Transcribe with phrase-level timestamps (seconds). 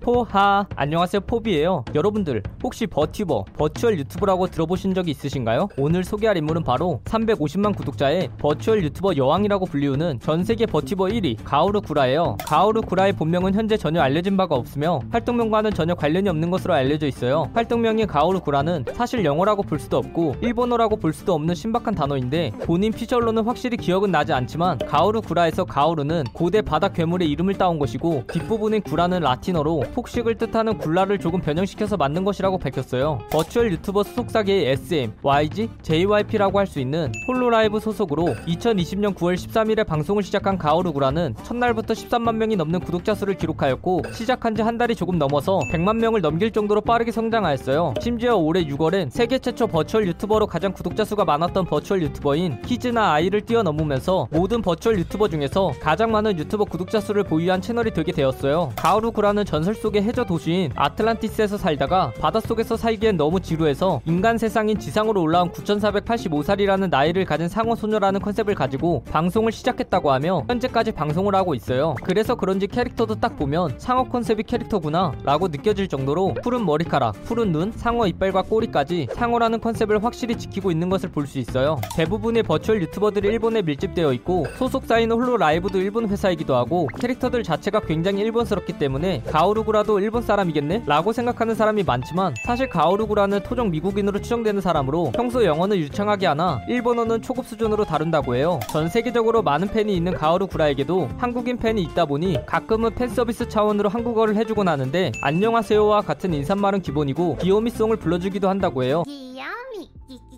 [0.00, 0.66] 포하.
[0.76, 1.84] 안녕하세요 포비예요.
[1.94, 5.68] 여러분들 혹시 버튜버 virtual 유튜버라고 들어보신 적이 있으신가요?
[5.76, 12.38] 오늘 소개할 인물은 바로 350만 구독자의 virtual 유튜버 여왕이라고 불리우는 전세계 버튜버 1위 가오르 구라예요.
[12.44, 17.50] 가오르 구라의 본명은 현재 전혀 알려진 바가 없으며 활동명과는 전혀 관련이 없는 것으로 알려져 있어요.
[17.54, 22.92] 활동명인 가오르 구라는 사실 영어라고 볼 수도 없고 일본어라고 볼 수도 없는 신박한 단어인데 본인
[22.92, 28.82] 피셜로는 확실히 기억은 나지 않지만 가오르 구라에서 가오르는 고대 바다 괴물의 이름을 따온 것이고 뒷부분인
[28.82, 33.18] 구라는 라틴어로 폭식을 뜻하는 굴라를 조금 변형시켜서 만든 것이라고 밝혔어요.
[33.30, 40.22] virtual 유튜버 소속사계의 SM, YG, JYP라고 할 수 있는 홀로라이브 소속으로 2020년 9월 13일에 방송을
[40.22, 45.60] 시작한 가오르구라는 첫날부터 13만 명이 넘는 구독자 수를 기록하였고 시작한 지 한 달이 조금 넘어서
[45.72, 47.94] 100만 명을 넘길 정도로 빠르게 성장하였어요.
[48.02, 53.40] 심지어 올해 6월엔 세계 최초 virtual 유튜버로 가장 구독자 수가 많았던 virtual 유튜버인 키즈나 아이를
[53.40, 58.72] 뛰어넘으면서 모든 virtual 유튜버 중에서 가장 많은 유튜버 구독자 수를 보유한 채널이 되게 되었어요.
[58.76, 65.50] 가오르구라는 전설 속의 해저 도시인 아틀란티스에서 살다가 바닷속에서 살기엔 너무 지루해서 인간 세상인 지상으로 올라온
[65.52, 71.94] 9485살이라는 나이를 가진 상어 소녀라는 컨셉을 가지고 방송을 시작했다고 하며 현재까지 방송을 하고 있어요.
[72.02, 77.72] 그래서 그런지 캐릭터도 딱 보면 상어 컨셉의 캐릭터구나 라고 느껴질 정도로 푸른 머리카락, 푸른 눈,
[77.72, 81.78] 상어 이빨과 꼬리까지 상어라는 컨셉을 확실히 지키고 있는 것을 볼 수 있어요.
[81.94, 88.22] 대부분의 버추얼 유튜버들이 일본에 밀집되어 있고 소속사인 홀로 라이브도 일본 회사이기도 하고 캐릭터들 자체가 굉장히
[88.22, 90.84] 일본스럽기 때문에 가오 르구라도 일본 사람이겠네?
[90.86, 97.22] 라고 생각하는 사람이 많지만 사실 가오르구라는 토종 미국인으로 추정되는 사람으로 평소 영어는 유창하게 하나 일본어는
[97.22, 98.60] 초급 수준으로 다룬다고 해요.
[98.70, 104.36] 전 세계적으로 많은 팬이 있는 가오르구라에게도 한국인 팬이 있다 보니 가끔은 팬 서비스 차원으로 한국어를
[104.36, 109.02] 해주곤 하는데 안녕하세요와 같은 인사말은 기본이고 귀요미송을 불러주기도 한다고 해요.
[109.06, 109.57] 귀요미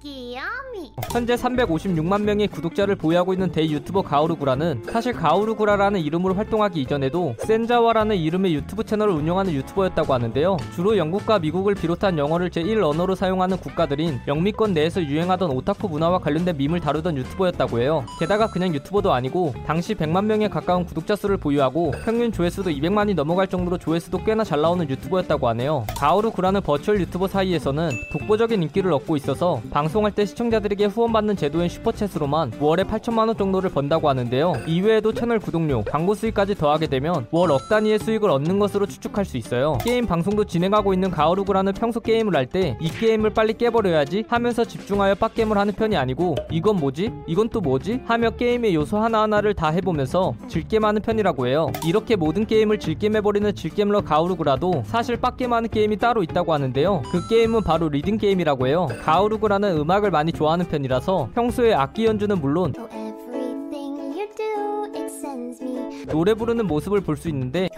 [0.00, 7.34] 귀요미 현재 356만 명의 구독자를 보유하고 있는 대 유튜버 가오르구라는 사실 가오르구라라는 이름으로 활동하기 이전에도
[7.38, 10.56] 센자와라는 이름의 유튜브 채널을 운영하는 유튜버였다고 하는데요.
[10.76, 16.56] 주로 영국과 미국을 비롯한 영어를 제1 언어로 사용하는 국가들인 영미권 내에서 유행하던 오타쿠 문화와 관련된
[16.56, 18.04] 밈을 다루던 유튜버였다고 해요.
[18.20, 23.48] 게다가 그냥 유튜버도 아니고 당시 100만 명에 가까운 구독자 수를 보유하고 평균 조회수도 200만이 넘어갈
[23.48, 25.86] 정도로 조회수도 꽤나 잘 나오는 유튜버였다고 하네요.
[25.96, 32.60] 가오르구라는 virtual 유튜버 사이에서는 독보적인 인기를 얻고 있어서 방 송할 때 시청자들에게 후원받는 제도인 슈퍼챗으로만
[32.60, 34.54] 월에 8천만원 정도를 번다고 하는데요.
[34.66, 39.36] 이외에도 채널 구독료, 광고 수익까지 더하게 되면 월 억 단위의 수익을 얻는 것으로 추측할 수
[39.36, 39.78] 있어요.
[39.82, 45.14] 게임 방송도 진행하고 있는 가오르구라는 평소 게임을 할 때 이 게임을 빨리 깨버려야지 하면서 집중하여
[45.16, 47.10] 빡게임을 하는 편이 아니고 이건 뭐지?
[47.26, 48.00] 이건 또 뭐지?
[48.06, 51.70] 하며 게임의 요소 하나하나를 다 해보면서 즐겜하는 편이라고 해요.
[51.84, 57.02] 이렇게 모든 게임을 즐겜해버리는 즐겜러 가오르구라도 사실 빡게임하는 게임이 따로 있다고 하는데요.
[57.10, 58.88] 그 게임은 바로 리듬 게임이라고 해요.
[59.04, 62.72] 가오르구라는 음악을 많이 좋아하는 편이라서 평소에 악기 연주는 물론
[66.06, 67.68] 노래 부르는 모습을 볼 수 있는데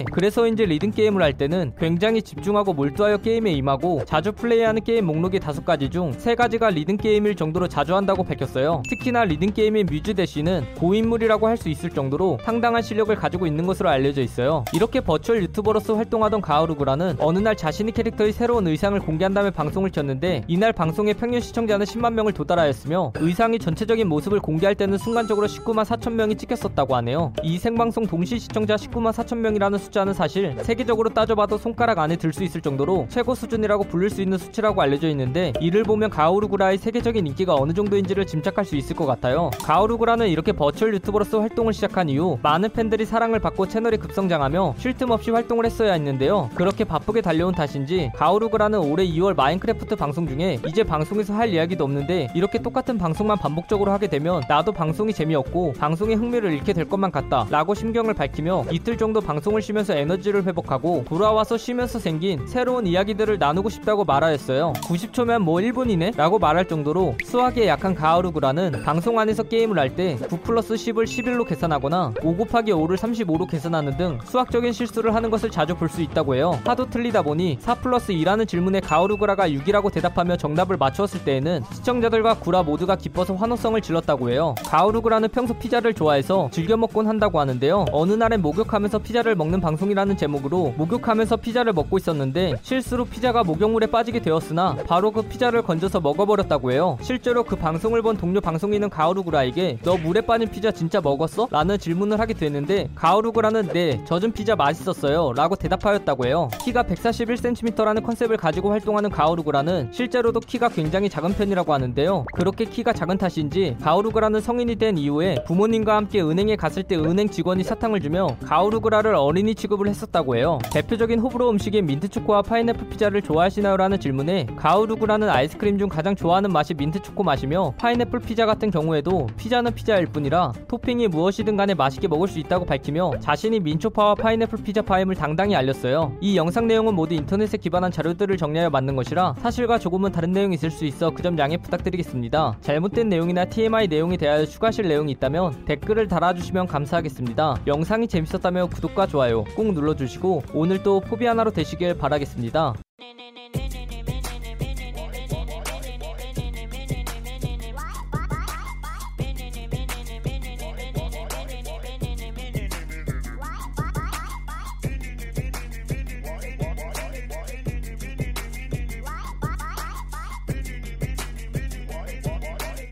[0.00, 5.38] 봐요 그래서인지 리듬 게임을 할 때는 굉장히 집중하고 몰두하여 게임에 임하고 자주 플레이하는 게임 목록의
[5.40, 8.82] 다섯 가지 중 세 가지가 리듬 게임일 정도로 자주 한다고 밝혔어요.
[8.88, 13.90] 특히나 리듬 게임인 뮤즈 대시는 고인물이라고 할 수 있을 정도로 상당한 실력을 가지고 있는 것으로
[13.90, 14.64] 알려져 있어요.
[14.72, 20.44] 이렇게 virtual 유튜버로서 활동하던 가오르구라는 어느 날 자신의 캐릭터의 새로운 의상을 공개한 다음에 방송을 켰는데
[20.48, 26.12] 이날 방송의 평균 시청자는 10만 명을 도달하였으며 의상의 전체적인 모습을 공개할 때는 순간적으로 19만 4천
[26.12, 27.34] 명이 찍혔었다고 하네요.
[27.42, 32.44] 이 생방송 동시 시청자 19만 4천 명이라는 숫자는 사실 세계적으로 따져봐도 손가락 안에 들 수
[32.44, 37.56] 있을 정도로 최고 수준이라고 부를 수 있는 수치라고 알려져 있는데 이를 보면 가오르구라의 세계적인 인기가
[37.56, 39.50] 어느 정도인지를 짐작할 수 있을 것 같아요.
[39.64, 45.10] 가오르구라는 이렇게 virtual 유튜버로서 활동을 시작한 이후 많은 팬들의 사랑을 받고 채널이 급성장하며 쉴 틈
[45.10, 46.50] 없이 활동을 했어야 했는데요.
[46.54, 52.28] 그렇게 바쁘게 달려온 탓인지 가오르구라는 올해 2월 마인크래프트 방송 중에 이제 방송에서 할 이야기도 없는데
[52.36, 57.46] 이렇게 똑같은 방송만 반복적으로 하게 되면 나도 방송이 재미없고 방송에 흥미를 잃게 될 것만 같다
[57.50, 63.38] 라고 심경을 밝히며 이틀 정도 방송을 쉬면 서 에너지를 회복하고 돌아와서 쉬면서 생긴 새로운 이야기들을
[63.38, 66.16] 나누고 싶다고 말하였어요 90초면 뭐 1분이네?
[66.16, 71.46] 라고 말할 정도로 수학에 약한 가오르구라는 방송 안에서 게임을 할 때 9 플러스 10을 11로
[71.46, 76.36] 계산하거나 5 곱하기 5를 35로 계산하는 등 수학적인 실수를 하는 것을 자주 볼 수 있다고
[76.36, 82.34] 해요 하도 틀리다 보니 4 플러스 2라는 질문에 가오르구라가 6이라고 대답하며 정답을 맞추었을 때에는 시청자들과
[82.34, 87.86] 구라 모두가 기뻐서 환호성을 질렀다고 해요 가오르구라는 평소 피자를 좋아해서 즐겨 먹곤 한다고 하는데요.
[87.92, 93.86] 어느 날엔 목욕하면서 피자를 먹는 방 송이라는 제목으로 목욕하면서 피자를 먹고 있었는데 실수로 피자가 목욕물에
[93.86, 96.98] 빠지게 되었으나 바로 그 피자를 건져서 먹어버렸다고 해요.
[97.02, 101.48] 실제로 그 방송을 본 동료 방송인은 가오루구라에게 너 물에 빠진 피자 진짜 먹었어?
[101.50, 106.48] 라는 질문을 하게 됐는데 가오루구라는 네 젖은 피자 맛있었어요 라고 대답하였다고 해요.
[106.60, 112.24] 키가 141cm라는 컨셉을 가지고 활동하는 가오루구라는 실제로도 키가 굉장히 작은 편이라고 하는데요.
[112.34, 117.62] 그렇게 키가 작은 탓인지 가오루그라는 성인이 된 이후에 부모님과 함께 은행에 갔을 때 은행 직원이
[117.62, 120.58] 사탕을 주며 가오루그라를 어린이 취급을 했었다고 해요.
[120.72, 123.76] 대표적인 호불호 음식인 민트초코와 파인애플 피자를 좋아하시나요?
[123.76, 129.74] 라는 질문에 가오루그라는 아이스크림 중 가장 좋아하는 맛이 민트초코 맛이며 파인애플 피자 같은 경우에도 피자는
[129.74, 135.56] 피자일 뿐이라 토핑이 무엇이든 간에 맛있게 먹을 수 있다고 밝히며 자신이 민초파와 파인애플 피자파임을 당당히
[135.56, 136.12] 알렸어요.
[136.20, 140.70] 이 영상 내용은 모두 인터넷에 기반한 자료들을 정리하여 만든 것이라 사실과 조금은 다른 내용이 있을
[140.70, 142.56] 수 있어 그 점 양해 부탁드리겠습니다.
[142.62, 147.56] 잘못된 내용이나 TMI 내용에 대하여 추가하실 내용이 있다면 댓글을 달아주시면 감사하겠습니다.
[147.66, 152.74] 영상이 재밌었다면 구독과 좋아요 꼭 눌러주시고 오늘도 포비아나로 되시길 바라겠습니다.